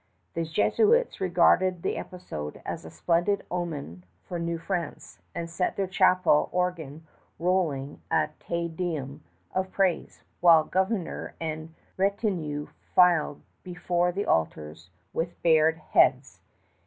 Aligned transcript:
The 0.33 0.45
Jesuits 0.45 1.21
regarded 1.21 1.83
the 1.83 1.95
episode 1.95 2.59
as 2.65 2.83
a 2.85 2.89
splendid 2.89 3.45
omen 3.51 4.03
for 4.23 4.39
New 4.39 4.57
France, 4.57 5.19
and 5.35 5.47
set 5.47 5.75
their 5.75 5.85
chapel 5.85 6.49
organ 6.51 7.05
rolling 7.37 8.01
a 8.09 8.29
Te 8.39 8.67
Deum 8.67 9.23
of 9.53 9.71
praise, 9.71 10.23
while 10.39 10.63
Governor 10.63 11.35
and 11.39 11.75
retinue 11.97 12.65
filed 12.95 13.43
before 13.61 14.11
the 14.11 14.25
altars 14.25 14.89
with 15.13 15.39
bared 15.43 15.77
heads. 15.77 16.39